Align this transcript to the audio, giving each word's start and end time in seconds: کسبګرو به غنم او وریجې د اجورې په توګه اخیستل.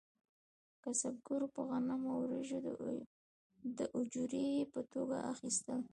کسبګرو 0.83 1.47
به 1.53 1.61
غنم 1.69 2.01
او 2.11 2.17
وریجې 2.21 2.57
د 3.77 3.79
اجورې 3.99 4.47
په 4.73 4.81
توګه 4.93 5.17
اخیستل. 5.33 5.79